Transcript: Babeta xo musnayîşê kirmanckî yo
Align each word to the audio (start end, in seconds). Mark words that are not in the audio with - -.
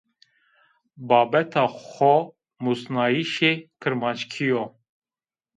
Babeta 1.07 1.63
xo 1.89 2.13
musnayîşê 2.63 3.51
kirmanckî 3.81 4.45
yo 4.51 4.63